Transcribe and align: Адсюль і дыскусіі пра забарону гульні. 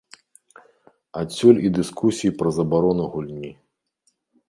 Адсюль 1.21 1.61
і 1.69 1.73
дыскусіі 1.77 2.35
пра 2.43 2.49
забарону 2.59 3.03
гульні. 3.15 3.51